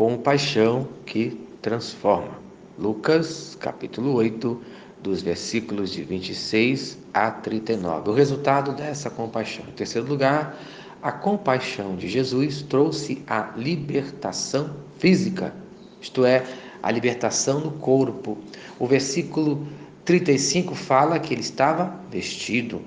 [0.00, 2.40] compaixão que transforma.
[2.78, 4.58] Lucas, capítulo 8,
[5.02, 8.08] dos versículos de 26 a 39.
[8.08, 9.62] O resultado dessa compaixão.
[9.68, 10.58] Em terceiro lugar,
[11.02, 15.54] a compaixão de Jesus trouxe a libertação física,
[16.00, 16.46] isto é,
[16.82, 18.38] a libertação do corpo.
[18.78, 19.66] O versículo
[20.06, 22.80] 35 fala que ele estava vestido.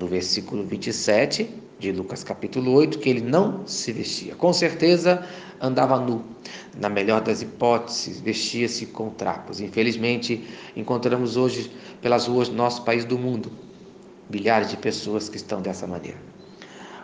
[0.00, 1.48] No versículo 27
[1.78, 4.34] de Lucas capítulo 8, que ele não se vestia.
[4.34, 5.26] Com certeza
[5.60, 6.24] andava nu.
[6.78, 9.60] Na melhor das hipóteses, vestia-se com trapos.
[9.60, 11.70] Infelizmente, encontramos hoje
[12.00, 13.50] pelas ruas do nosso país do mundo
[14.28, 16.18] milhares de pessoas que estão dessa maneira.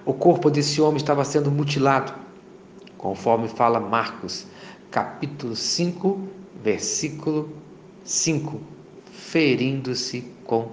[0.05, 2.13] O corpo desse homem estava sendo mutilado,
[2.99, 4.47] conforme fala Marcos,
[4.91, 6.21] capítulo 5,
[6.63, 7.53] versículo
[8.05, 8.61] 5,
[9.13, 10.69] ferindo-se com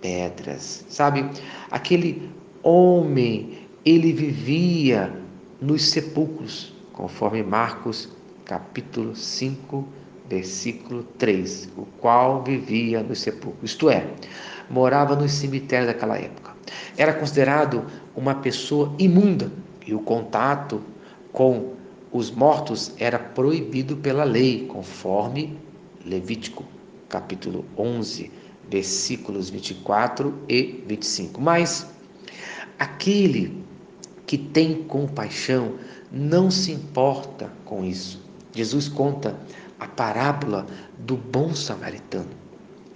[0.00, 0.84] pedras.
[0.88, 1.28] Sabe,
[1.70, 2.30] aquele
[2.62, 5.12] homem, ele vivia
[5.60, 8.08] nos sepulcros, conforme Marcos,
[8.44, 9.86] capítulo 5,
[10.28, 14.06] versículo 3, o qual vivia nos sepulcros, isto é,
[14.68, 16.52] morava nos cemitérios daquela época.
[16.96, 19.50] Era considerado uma pessoa imunda
[19.86, 20.82] e o contato
[21.32, 21.74] com
[22.12, 25.56] os mortos era proibido pela lei, conforme
[26.04, 26.64] Levítico,
[27.08, 28.30] capítulo 11,
[28.70, 31.40] versículos 24 e 25.
[31.40, 31.86] Mas
[32.78, 33.64] aquele
[34.26, 35.74] que tem compaixão
[36.10, 38.20] não se importa com isso.
[38.54, 39.38] Jesus conta
[39.78, 40.66] a parábola
[40.98, 42.28] do bom samaritano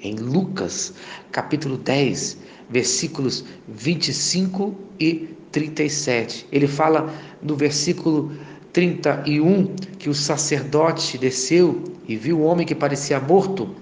[0.02, 0.94] em Lucas,
[1.30, 6.46] capítulo 10, versículos 25 e 37.
[6.50, 8.32] Ele fala no versículo
[8.72, 13.74] 31 que o sacerdote desceu e viu o homem que parecia morto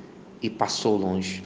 [0.43, 1.43] e passou longe.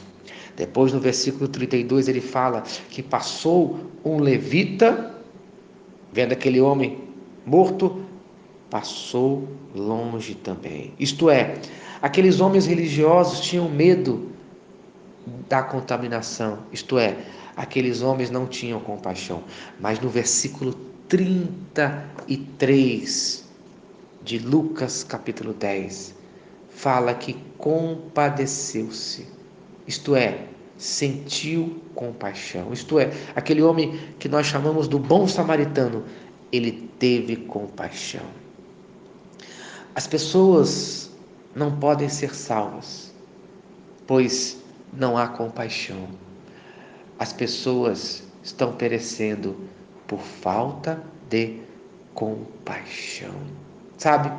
[0.56, 5.14] Depois, no versículo 32, ele fala que passou um levita,
[6.12, 6.98] vendo aquele homem
[7.44, 8.04] morto,
[8.70, 10.94] passou longe também.
[10.98, 11.58] Isto é,
[12.00, 14.32] aqueles homens religiosos tinham medo
[15.48, 17.16] da contaminação, isto é,
[17.56, 19.44] aqueles homens não tinham compaixão.
[19.80, 20.74] Mas no versículo
[21.08, 23.44] 33
[24.22, 26.14] de Lucas, capítulo 10,
[26.70, 29.26] fala que compadeceu-se,
[29.86, 30.46] isto é,
[30.76, 36.04] sentiu compaixão, isto é, aquele homem que nós chamamos do bom samaritano,
[36.52, 38.24] ele teve compaixão.
[39.94, 41.10] As pessoas
[41.54, 43.12] não podem ser salvas,
[44.06, 44.60] pois
[44.92, 46.08] não há compaixão.
[47.18, 49.56] As pessoas estão perecendo
[50.06, 51.60] por falta de
[52.12, 53.34] compaixão.
[53.96, 54.32] Sabe?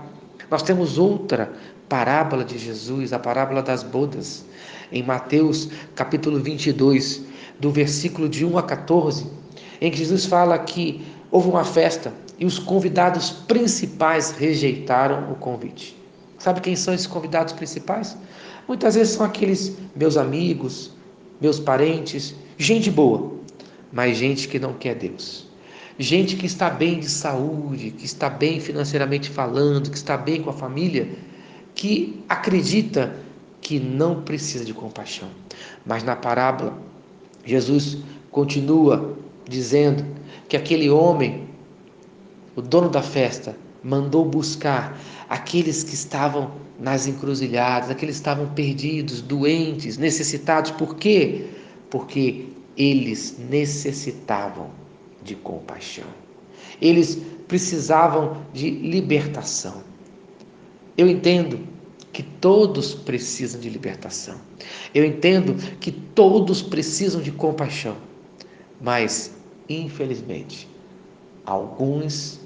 [0.50, 1.54] Nós temos outra
[1.88, 4.46] parábola de Jesus, a parábola das bodas,
[4.92, 7.24] em Mateus capítulo 22,
[7.60, 9.28] do versículo de 1 a 14,
[9.82, 15.98] em que Jesus fala que houve uma festa e os convidados principais rejeitaram o convite.
[16.38, 18.18] Sabe quem são esses convidados principais?
[18.68, 20.92] Muitas vezes são aqueles meus amigos,
[21.40, 23.34] meus parentes, gente boa,
[23.92, 25.48] mas gente que não quer Deus.
[25.98, 30.50] Gente que está bem de saúde, que está bem financeiramente falando, que está bem com
[30.50, 31.10] a família,
[31.74, 33.16] que acredita
[33.66, 35.28] que não precisa de compaixão.
[35.84, 36.78] Mas na parábola,
[37.44, 37.98] Jesus
[38.30, 39.18] continua
[39.50, 40.06] dizendo
[40.48, 41.50] que aquele homem,
[42.56, 44.96] o dono da festa, mandou buscar
[45.28, 50.70] aqueles que estavam nas encruzilhadas, aqueles que estavam perdidos, doentes, necessitados.
[50.70, 51.48] Por quê?
[51.90, 54.70] Porque eles necessitavam
[55.24, 56.06] de compaixão.
[56.80, 59.82] Eles precisavam de libertação.
[60.96, 61.74] Eu entendo
[62.16, 64.40] que todos precisam de libertação.
[64.94, 67.98] Eu entendo que todos precisam de compaixão.
[68.80, 69.36] Mas,
[69.68, 70.66] infelizmente,
[71.46, 72.40] alguns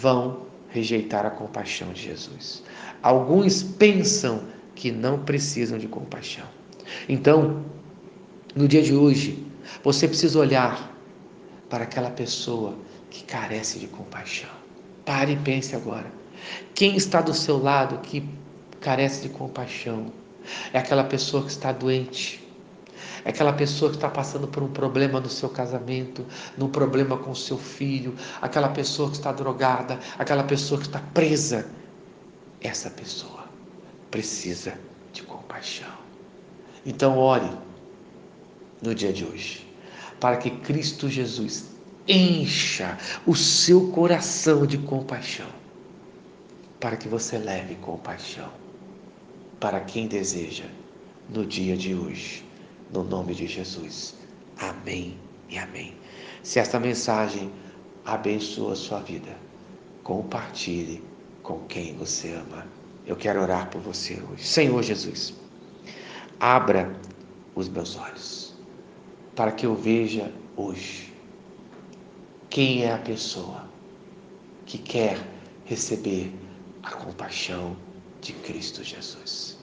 [0.00, 2.62] vão rejeitar a compaixão de Jesus.
[3.02, 4.44] Alguns pensam
[4.74, 6.46] que não precisam de compaixão.
[7.06, 7.62] Então,
[8.54, 9.46] no dia de hoje,
[9.84, 10.96] você precisa olhar
[11.68, 12.74] para aquela pessoa
[13.10, 14.48] que carece de compaixão.
[15.04, 16.10] Pare e pense agora.
[16.74, 18.39] Quem está do seu lado que
[18.80, 20.12] carece de compaixão?
[20.72, 22.40] É aquela pessoa que está doente,
[23.24, 26.24] é aquela pessoa que está passando por um problema no seu casamento,
[26.56, 31.00] num problema com o seu filho, aquela pessoa que está drogada, aquela pessoa que está
[31.12, 31.68] presa.
[32.60, 33.44] Essa pessoa
[34.10, 34.74] precisa
[35.12, 35.92] de compaixão.
[36.84, 37.50] Então, ore
[38.82, 39.66] no dia de hoje,
[40.18, 41.70] para que Cristo Jesus
[42.08, 45.48] encha o seu coração de compaixão,
[46.78, 48.50] para que você leve compaixão
[49.60, 50.64] para quem deseja
[51.28, 52.44] no dia de hoje
[52.92, 54.14] no nome de Jesus.
[54.58, 55.16] Amém
[55.48, 55.94] e amém.
[56.42, 57.52] Se esta mensagem
[58.04, 59.36] abençoa a sua vida,
[60.02, 61.04] compartilhe
[61.42, 62.66] com quem você ama.
[63.06, 64.44] Eu quero orar por você hoje.
[64.44, 65.34] Senhor Jesus,
[66.38, 66.92] abra
[67.54, 68.54] os meus olhos
[69.36, 71.12] para que eu veja hoje
[72.48, 73.68] quem é a pessoa
[74.66, 75.18] que quer
[75.64, 76.32] receber
[76.82, 77.76] a compaixão
[78.20, 79.58] de Cristo Jesus.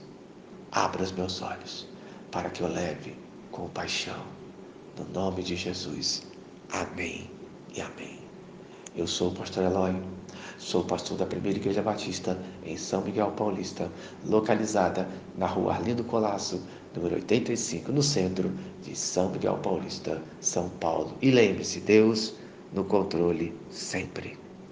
[0.71, 1.87] Abra os meus olhos
[2.31, 3.15] para que eu leve
[3.51, 4.21] compaixão.
[4.97, 6.23] No nome de Jesus.
[6.71, 7.29] Amém
[7.75, 8.19] e amém.
[8.95, 9.95] Eu sou o pastor Eloy,
[10.57, 13.91] sou pastor da Primeira Igreja Batista em São Miguel Paulista,
[14.25, 15.07] localizada
[15.37, 16.61] na rua Arlindo Colasso,
[16.95, 18.51] número 85, no centro
[18.81, 21.13] de São Miguel Paulista, São Paulo.
[21.21, 22.33] E lembre-se, Deus
[22.73, 24.46] no controle sempre.